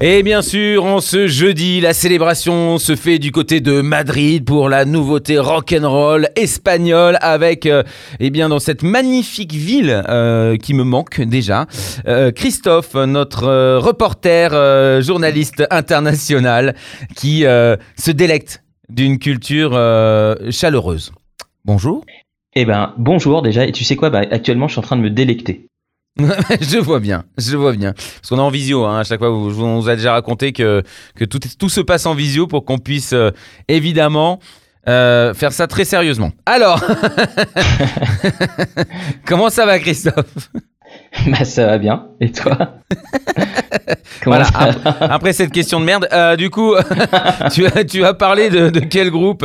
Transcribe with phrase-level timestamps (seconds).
[0.00, 4.68] Et bien sûr, en ce jeudi, la célébration se fait du côté de Madrid pour
[4.68, 7.84] la nouveauté rock'n'roll espagnole avec, euh,
[8.18, 11.66] eh bien, dans cette magnifique ville euh, qui me manque déjà,
[12.08, 16.74] euh, Christophe, notre reporter, journaliste international,
[17.14, 19.72] qui se délecte d'une culture
[20.50, 21.12] chaleureuse.
[21.64, 22.04] Bonjour.
[22.56, 25.02] Eh ben, bonjour déjà, et tu sais quoi, bah, actuellement je suis en train de
[25.02, 25.66] me délecter.
[26.60, 27.92] je vois bien, je vois bien.
[27.92, 30.52] Parce qu'on est en visio, hein, à chaque fois, vous- je vous- a déjà raconté
[30.52, 30.82] que,
[31.16, 33.30] que tout, tout se passe en visio pour qu'on puisse euh,
[33.68, 34.38] évidemment
[34.88, 36.30] euh, faire ça très sérieusement.
[36.46, 36.80] Alors,
[39.26, 40.50] comment ça va Christophe?
[41.26, 42.56] Bah ça va bien, et toi?
[44.24, 44.46] Voilà,
[45.00, 46.72] après cette question de merde, euh, du coup,
[47.52, 49.44] tu, as, tu as parlé de, de quel groupe?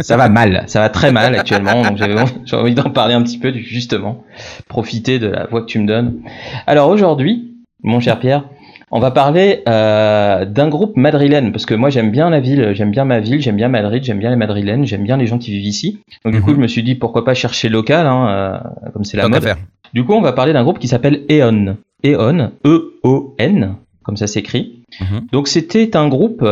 [0.00, 1.98] Ça va mal, ça va très mal actuellement, donc
[2.44, 4.24] j'ai envie d'en parler un petit peu, justement,
[4.68, 6.20] profiter de la voix que tu me donnes.
[6.66, 8.44] Alors aujourd'hui, mon cher Pierre,
[8.92, 12.90] on va parler euh, d'un groupe madrilène, parce que moi j'aime bien la ville, j'aime
[12.90, 15.52] bien ma ville, j'aime bien Madrid, j'aime bien les madrilènes, j'aime bien les gens qui
[15.52, 16.00] vivent ici.
[16.24, 16.56] Donc du coup Mhm.
[16.56, 19.42] je me suis dit pourquoi pas chercher local, hein, euh, comme c'est la Tant mode.
[19.44, 19.56] faire.
[19.94, 21.76] Du coup, on va parler d'un groupe qui s'appelle Eon.
[22.04, 24.82] Eon, E-O-N, comme ça s'écrit.
[25.00, 25.26] Mhm.
[25.32, 26.44] Donc c'était un groupe,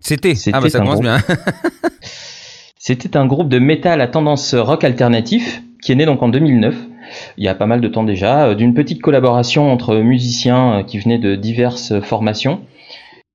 [0.00, 0.34] C'était.
[0.34, 1.04] C'était Ah bah ça un commence groupe.
[1.04, 1.18] bien.
[2.78, 6.74] c'était un groupe de métal à tendance rock alternatif qui est né donc en 2009.
[7.38, 10.82] Il y a pas mal de temps déjà, euh, d'une petite collaboration entre musiciens euh,
[10.82, 12.60] qui venaient de diverses formations.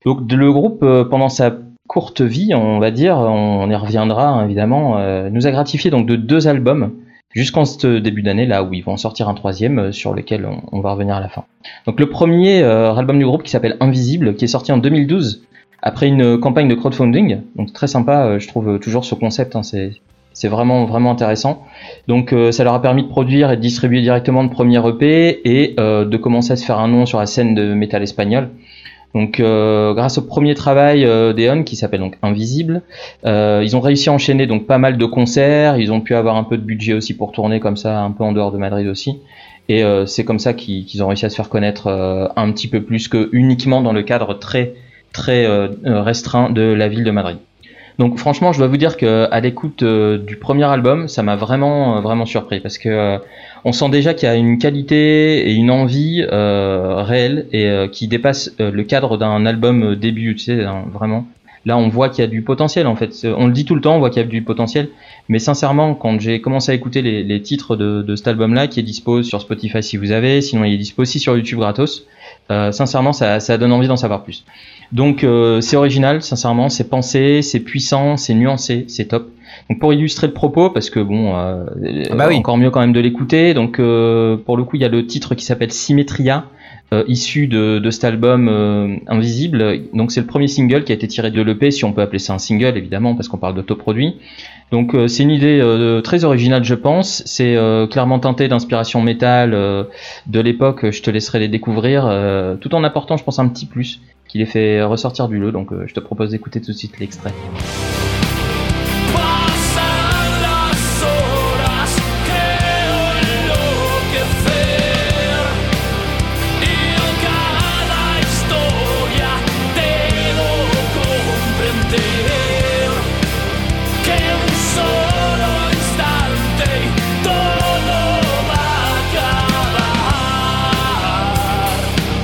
[0.05, 1.55] Donc le groupe, euh, pendant sa
[1.87, 4.97] courte vie, on va dire, on y reviendra hein, évidemment,
[5.29, 6.93] nous a gratifié donc de deux albums
[7.33, 10.61] jusqu'en ce début d'année là où ils vont en sortir un troisième sur lequel on,
[10.71, 11.45] on va revenir à la fin.
[11.85, 15.43] Donc le premier euh, album du groupe qui s'appelle Invisible, qui est sorti en 2012
[15.81, 19.55] après une campagne de crowdfunding, donc très sympa, euh, je trouve euh, toujours ce concept,
[19.55, 21.63] hein, c'est vraiment vraiment intéressant.
[22.07, 25.41] Donc euh, ça leur a permis de produire et de distribuer directement le premier EP
[25.43, 28.49] et euh, de commencer à se faire un nom sur la scène de métal espagnol.
[29.13, 32.81] Donc euh, grâce au premier travail euh, d'Eon qui s'appelle donc Invisible,
[33.25, 36.37] euh, ils ont réussi à enchaîner donc pas mal de concerts, ils ont pu avoir
[36.37, 38.87] un peu de budget aussi pour tourner comme ça un peu en dehors de Madrid
[38.87, 39.19] aussi.
[39.67, 42.67] Et euh, c'est comme ça qu'ils ont réussi à se faire connaître euh, un petit
[42.67, 44.73] peu plus que uniquement dans le cadre très
[45.13, 47.37] très euh, euh, restreint de la ville de Madrid.
[47.99, 51.35] Donc franchement, je dois vous dire que à l'écoute euh, du premier album, ça m'a
[51.35, 53.17] vraiment vraiment surpris parce que euh,
[53.63, 58.55] on sent déjà qu'il y a une qualité et une envie réelle et qui dépasse
[58.57, 61.27] le cadre d'un album début, tu sais, vraiment.
[61.65, 63.11] Là, on voit qu'il y a du potentiel en fait.
[63.23, 64.89] On le dit tout le temps, on voit qu'il y a du potentiel.
[65.29, 68.79] Mais sincèrement, quand j'ai commencé à écouter les, les titres de, de cet album-là, qui
[68.79, 72.07] est dispo sur Spotify si vous avez, sinon il est dispo aussi sur YouTube gratos,
[72.51, 74.43] euh, sincèrement, ça, ça donne envie d'en savoir plus.
[74.91, 79.29] Donc euh, c'est original, sincèrement, c'est pensé, c'est puissant, c'est nuancé, c'est top.
[79.69, 81.65] Donc pour illustrer le propos, parce que bon, euh,
[82.11, 82.35] Ah bah oui.
[82.37, 83.53] encore mieux quand même de l'écouter.
[83.53, 86.45] Donc euh, pour le coup, il y a le titre qui s'appelle Symmetria,
[86.93, 88.49] euh, issu de, de cet album
[89.07, 89.79] Invisible.
[89.93, 92.19] Donc c'est le premier single qui a été tiré de l'EP, si on peut appeler
[92.19, 94.15] ça un single évidemment, parce qu'on parle d'autoproduit.
[94.71, 97.21] Donc euh, c'est une idée euh, très originale, je pense.
[97.25, 100.89] C'est euh, clairement teinté d'inspiration métal de l'époque.
[100.89, 102.03] Je te laisserai les découvrir,
[102.59, 105.51] tout en apportant, je pense, un petit plus qui les fait ressortir du lot.
[105.51, 107.33] Donc je te propose d'écouter tout de suite l'extrait.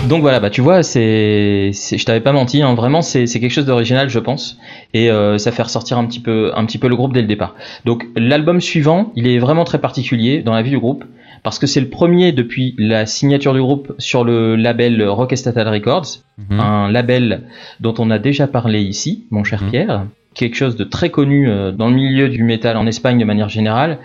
[0.07, 3.66] Donc voilà, bah tu vois, c'est, je t'avais pas menti, hein, vraiment, c'est, quelque chose
[3.66, 4.57] d'original, je pense,
[4.94, 7.28] et euh, ça fait ressortir un petit peu, un petit peu le groupe dès le
[7.28, 7.56] départ.
[7.85, 11.03] Donc l'album suivant, il est vraiment très particulier dans la vie du groupe,
[11.44, 16.19] parce que c'est le premier depuis la signature du groupe sur le label Rockestatal Records,
[16.38, 16.60] Mhm.
[16.60, 17.42] un label
[17.80, 19.69] dont on a déjà parlé ici, mon cher Mhm.
[19.71, 20.06] Pierre,
[20.36, 23.50] quelque chose de très connu euh, dans le milieu du métal en Espagne de manière
[23.50, 23.98] générale,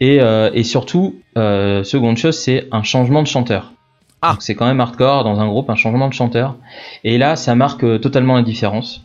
[0.00, 3.72] et, euh, et surtout, euh, seconde chose, c'est un changement de chanteur.
[4.22, 4.32] Ah.
[4.32, 6.56] Donc c'est quand même hardcore dans un groupe, un changement de chanteur.
[7.04, 9.02] Et là, ça marque euh, totalement la différence.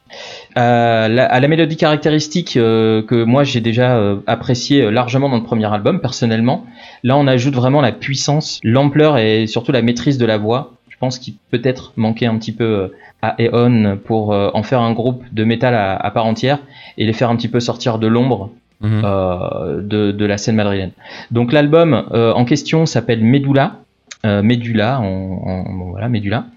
[0.58, 5.30] Euh, la- à la mélodie caractéristique euh, que moi j'ai déjà euh, apprécié euh, largement
[5.30, 6.66] dans le premier album, personnellement,
[7.04, 10.74] là on ajoute vraiment la puissance, l'ampleur et surtout la maîtrise de la voix.
[10.90, 12.92] Je pense qu'il peut-être manquait un petit peu
[13.22, 16.60] à Eon pour en faire un groupe de métal à, à part entière
[16.98, 18.50] et les faire un petit peu sortir de l'ombre
[18.82, 19.02] Mhm.
[19.06, 20.92] euh, de, de la scène madrilène.
[21.32, 23.78] Donc l'album euh, en question s'appelle Medulla.
[24.26, 26.48] Euh, Médula, en, en- bon, voilà, Médula.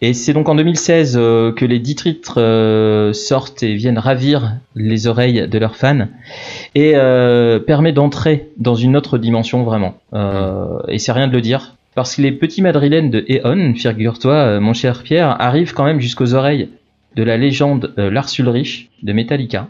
[0.00, 4.54] Et c'est donc en 2016 euh, que les dix titres euh, sortent et viennent ravir
[4.74, 6.06] les oreilles de leurs fans
[6.74, 9.94] et euh, permet d'entrer dans une autre dimension vraiment.
[10.14, 11.74] Euh, Et c'est rien de le dire.
[11.94, 16.34] Parce que les petits madrilènes de Eon, figure-toi, mon cher Pierre, arrivent quand même jusqu'aux
[16.34, 16.68] oreilles
[17.16, 19.68] de la légende Lars Ulrich de Metallica.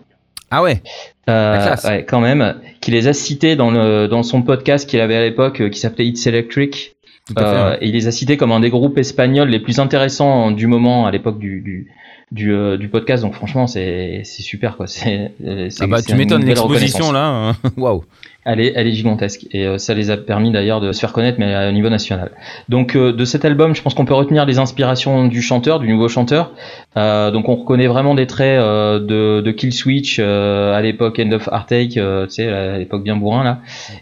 [0.50, 0.82] Ah ouais.
[1.28, 5.14] Euh, ouais, quand même, qui les a cités dans, le, dans son podcast qu'il avait
[5.16, 6.95] à l'époque, qui s'appelait It's Electric.
[7.38, 10.66] Euh, et il les a cités comme un des groupes espagnols les plus intéressants du
[10.66, 11.88] moment à l'époque du, du,
[12.30, 13.22] du, euh, du podcast.
[13.22, 14.86] Donc franchement, c'est c'est super quoi.
[14.86, 17.26] C'est euh, Ah bah tu m'étonnes l'exposition là.
[17.26, 17.56] hein.
[17.76, 18.04] Waouh.
[18.48, 21.12] Elle est, elle est gigantesque et euh, ça les a permis d'ailleurs de se faire
[21.12, 22.30] connaître mais à- au niveau national.
[22.68, 25.88] Donc euh, de cet album, je pense qu'on peut retenir les inspirations du chanteur, du
[25.88, 26.52] nouveau chanteur.
[26.96, 31.18] Euh, donc on reconnaît vraiment des traits euh, de, de Kill Switch euh, à l'époque
[31.18, 33.58] End of Heartache, euh, tu sais à l'époque bien bourrin là.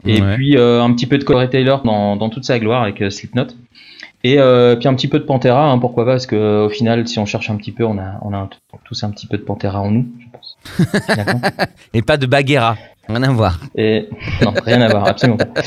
[0.07, 0.35] Et Ouais.
[0.35, 3.47] puis euh, un petit peu de Corey Taylor dans, dans toute sa gloire avec Slipknot.
[4.27, 7.07] Et euh, puis un petit peu de Pantera, hein, pourquoi pas Parce que au final,
[7.07, 8.49] si on cherche un petit peu, on a, on a un-
[8.85, 10.57] tous un petit peu de Pantera en nous, je pense.
[11.95, 12.77] Et pas de Baguera.
[13.09, 13.61] Rien à voir.
[13.77, 14.09] Et
[14.43, 15.61] non, rien à voir, absolument pas.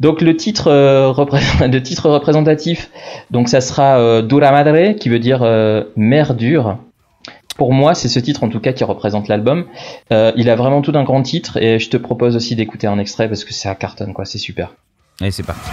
[0.00, 1.40] Donc le titre, euh, repré-
[1.70, 2.90] le titre représentatif,
[3.30, 6.78] donc ça sera euh, Dura Madre, qui veut dire euh, mère dure.
[7.56, 9.64] Pour moi, c'est ce titre en tout cas qui représente l'album.
[10.12, 13.00] Euh, il a vraiment tout d'un grand titre et je te propose aussi d'écouter un
[13.00, 14.74] extrait parce que ça cartonne quoi, c'est super.
[15.20, 15.68] Allez c'est parti.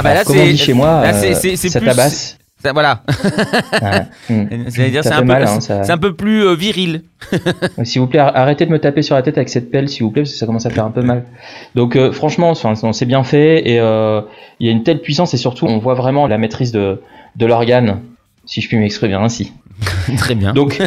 [0.00, 1.78] Ah bah là comme on c'est dit chez moi, là, c'est- euh, c'est- c'est ça
[1.80, 2.38] plus- tabasse.
[2.62, 3.02] ça- voilà.
[4.68, 7.02] C'est-à-dire c'est un, hein, ça- c'est un peu plus euh, viril.
[7.84, 10.02] S'il vous plaît, ar- arrêtez de me taper sur la tête avec cette pelle, s'il
[10.04, 11.24] vous plaît, parce que ça commence à faire un peu mal.
[11.74, 14.20] Donc, euh, franchement, s'est bien fait et euh,
[14.58, 17.00] il y a une telle puissance et surtout, on voit vraiment la maîtrise de,
[17.36, 18.00] de l'organe,
[18.46, 19.52] si je puis m'exprimer ainsi.
[20.18, 20.52] Très bien.
[20.52, 20.78] Donc,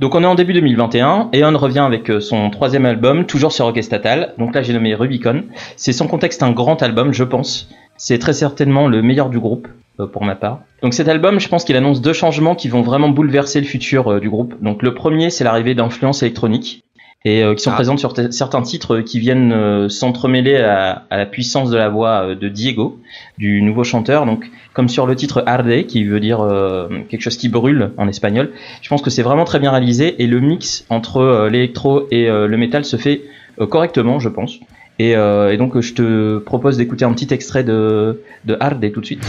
[0.00, 3.66] donc, on est en début 2021 et on revient avec son troisième album, toujours sur
[3.66, 4.34] Rock Estatal.
[4.38, 5.44] Donc là, j'ai nommé Rubicon.
[5.76, 7.68] C'est sans contexte un grand album, je pense.
[7.96, 9.68] C'est très certainement le meilleur du groupe,
[10.00, 10.60] euh, pour ma part.
[10.82, 14.12] Donc cet album, je pense qu'il annonce deux changements qui vont vraiment bouleverser le futur
[14.12, 14.54] euh, du groupe.
[14.62, 16.82] Donc le premier, c'est l'arrivée d'influences électroniques
[17.26, 17.74] et euh, qui sont Ah.
[17.74, 22.48] présentes sur certains titres qui viennent s'entremêler à, à la puissance de la voix de
[22.48, 22.98] Diego,
[23.38, 24.26] du nouveau chanteur.
[24.26, 28.08] Donc comme sur le titre Arde, qui veut dire euh, quelque chose qui brûle en
[28.08, 28.50] espagnol.
[28.82, 32.28] Je pense que c'est vraiment très bien réalisé et le mix entre euh, l'électro et
[32.28, 33.22] euh, le métal se fait
[33.70, 34.58] correctement, je pense.
[34.98, 38.56] Et, euh, et donc je te propose d'écouter un petit extrait de, de
[38.92, 39.26] tout de suite.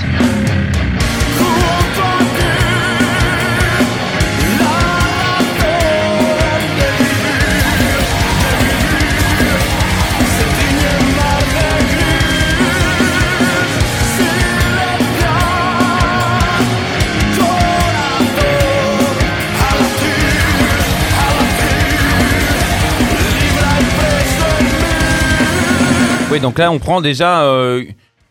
[26.36, 27.86] Oui, donc là, on prend déjà euh,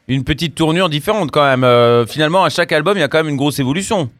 [0.09, 1.65] une petite tournure différente quand même.
[1.65, 4.11] Euh, finalement, à chaque album, il y a quand même une grosse évolution.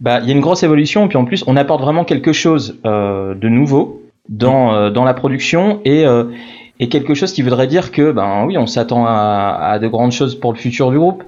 [0.00, 2.78] Bah, il y a une grosse évolution, puis en plus, on apporte vraiment quelque chose
[2.86, 6.04] euh, de nouveau dans, dans la production et,
[6.78, 10.12] et quelque chose qui voudrait dire que, ben oui, on s'attend à, à de grandes
[10.12, 11.24] choses pour le futur du groupe.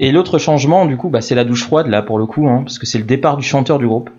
[0.00, 2.62] Et l'autre changement, du coup, bah, c'est la douche froide, là, pour le coup, hein,
[2.64, 4.10] parce que c'est le départ du chanteur du groupe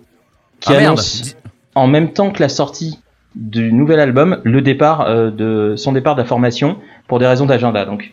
[0.60, 0.84] qui Ah, merde.
[0.86, 1.36] annonce
[1.74, 2.98] en même temps que la sortie
[3.38, 6.76] du nouvel album le départ euh, de son départ de la formation
[7.06, 7.84] pour des raisons d'agenda.
[7.84, 8.12] Donc,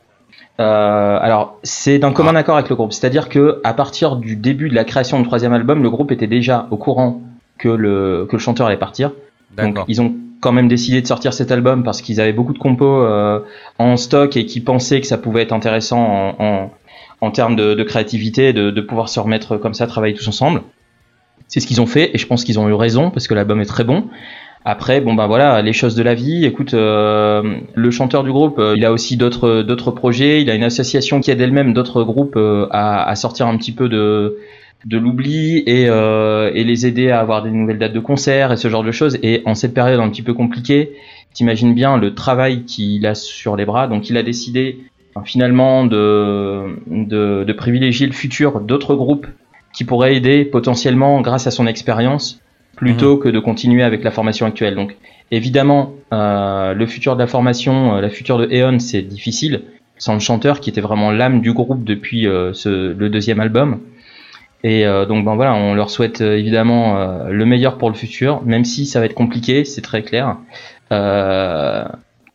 [0.59, 4.69] euh, alors c'est d'un commun accord avec le groupe, c'est-à-dire que à partir du début
[4.69, 7.21] de la création du troisième album, le groupe était déjà au courant
[7.57, 9.11] que le que le chanteur allait partir.
[9.57, 12.59] Donc ils ont quand même décidé de sortir cet album parce qu'ils avaient beaucoup de
[12.59, 13.39] compos euh,
[13.79, 16.71] en stock et qu'ils pensaient que ça pouvait être intéressant en, en,
[17.21, 20.61] en termes de, de créativité, de, de pouvoir se remettre comme ça, travailler tous ensemble.
[21.47, 23.59] C'est ce qu'ils ont fait et je pense qu'ils ont eu raison parce que l'album
[23.61, 24.05] est très bon.
[24.67, 26.43] Après, bon ben voilà, les choses de la vie.
[26.43, 30.41] Écoute, euh, le chanteur du groupe, euh, il a aussi d'autres d'autres projets.
[30.41, 33.87] Il a une association qui aide elle-même d'autres groupes euh, à, sortir un petit peu
[33.89, 34.39] de
[34.85, 35.87] de l'oubli et,
[36.63, 39.19] les aider à avoir des nouvelles dates de concert et ce genre de choses.
[39.21, 40.93] Et en cette période un petit peu compliquée,
[41.33, 43.87] t'imagines bien le travail qu'il a sur les bras.
[43.87, 44.79] Donc il a décidé
[45.25, 49.27] finalement de, de privilégier le futur d'autres groupes
[49.73, 52.41] qui pourraient aider potentiellement grâce à son expérience
[52.75, 54.75] plutôt que de continuer avec la formation actuelle.
[54.75, 54.95] Donc
[55.31, 59.63] Évidemment, euh, le futur de la formation, euh, la future de Eon, c'est difficile,
[59.97, 63.79] sans le chanteur qui était vraiment l'âme du groupe depuis euh, ce, le deuxième album.
[64.63, 67.95] Et euh, donc ben voilà, on leur souhaite euh, évidemment euh, le meilleur pour le
[67.95, 70.37] futur, même si ça va être compliqué, c'est très clair.
[70.91, 71.85] Euh,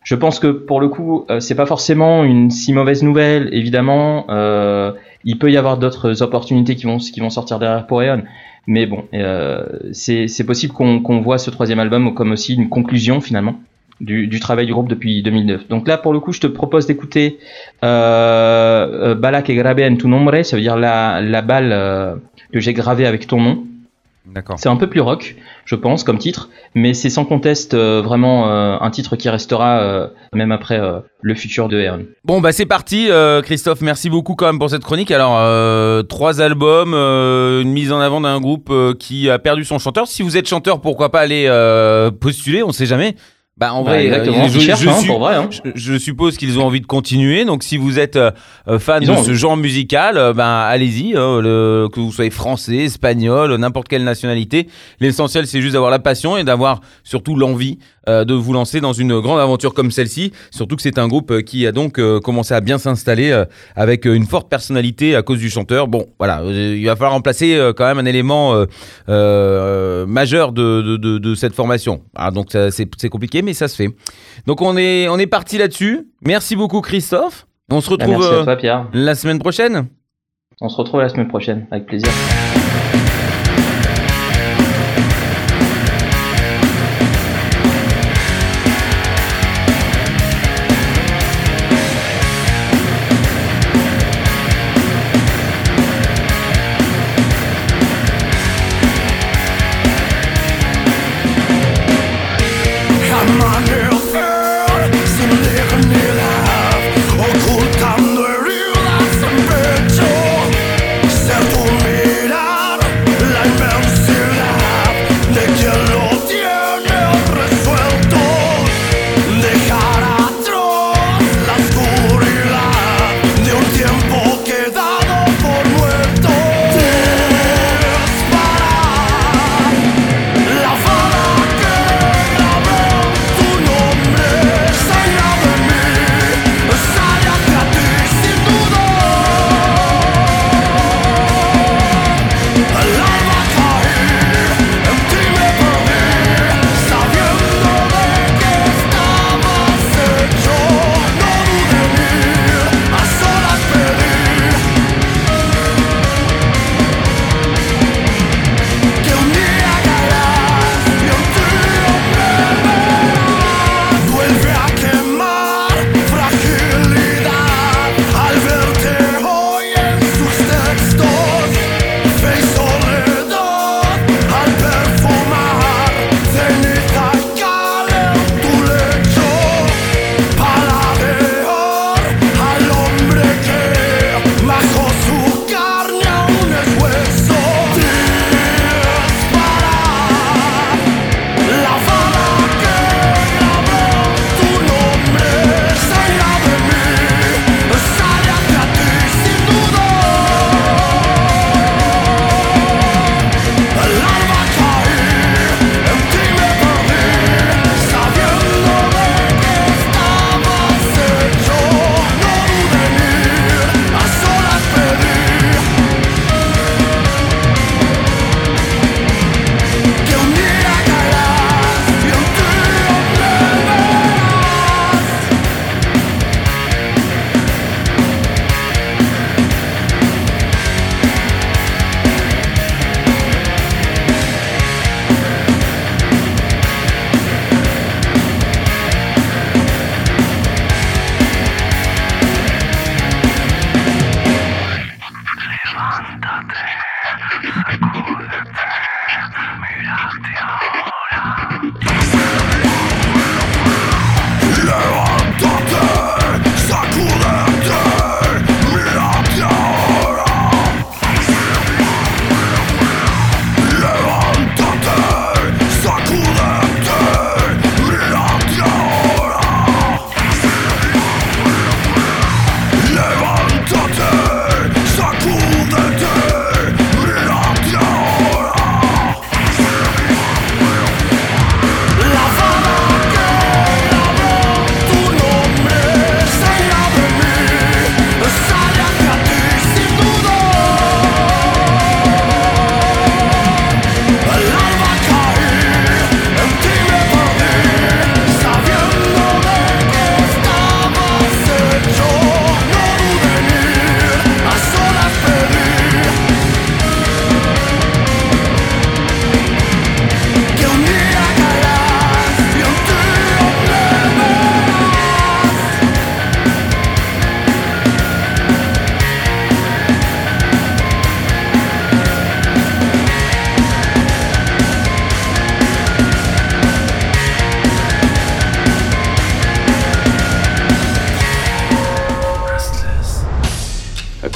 [0.03, 3.49] je pense que pour le coup, euh, c'est pas forcément une si mauvaise nouvelle.
[3.53, 4.93] Évidemment, euh,
[5.25, 8.23] il peut y avoir d'autres opportunités qui vont qui vont sortir derrière pour Eon.
[8.67, 13.21] Mais bon, euh, c'est possible qu'on qu'on voit ce troisième album comme aussi une conclusion
[13.21, 13.57] finalement
[14.01, 15.69] du, du travail du groupe depuis 2009.
[15.69, 17.39] Donc là, pour le coup, je te propose d'écouter
[17.85, 22.17] euh, euh, Bala que grabé en tu nombre, ça veut dire la, la balle euh,
[22.53, 23.65] que j'ai gravée avec ton nom.
[24.33, 24.59] D'accord.
[24.59, 28.49] C'est un peu plus rock, je pense, comme titre, mais c'est sans conteste euh, vraiment
[28.49, 32.05] euh, un titre qui restera euh, même après euh, le futur de Eon.
[32.25, 35.11] Bon bah c'est parti euh, Christophe, merci beaucoup quand même pour cette chronique.
[35.11, 39.65] Alors euh, trois albums, euh, une mise en avant d'un groupe euh, qui a perdu
[39.65, 40.07] son chanteur.
[40.07, 43.17] Si vous êtes chanteur, pourquoi pas aller euh, postuler, on sait jamais.
[43.61, 45.51] Bah en Bah, vrai, exactement, euh, ils cherchent, hein, suis- pour vrai, hein.
[45.51, 47.45] je, je suppose qu'ils ont envie de continuer.
[47.45, 48.31] Donc si vous êtes euh,
[48.69, 51.15] euh, fan Ils de ont ce genre musical, euh, ben allez-y.
[51.15, 54.67] hein, le- que vous soyez français, espagnol, n'importe quelle nationalité.
[54.99, 58.95] L'essentiel c'est juste d'avoir la passion et d'avoir surtout l'envie euh, de vous lancer dans
[58.95, 60.33] une grande aventure comme celle-ci.
[60.51, 63.45] Surtout que c'est un groupe qui a donc commencé à bien s'installer
[63.77, 65.87] avec une forte personnalité à cause du chanteur.
[65.87, 68.55] Bon, voilà, il va falloir remplacer quand même un élément
[70.07, 72.01] majeur de, de, de- de cette formation.
[72.15, 73.89] Ah, donc c'est c'est compliqué, mais ça se fait.
[74.47, 76.09] Donc on est, on est parti là-dessus.
[76.27, 77.47] Merci beaucoup Christophe.
[77.71, 78.87] On se Bah, retrouve merci euh, à toi, Pierre.
[78.93, 79.87] la semaine prochaine.
[80.61, 82.11] On se retrouve la semaine prochaine, avec plaisir.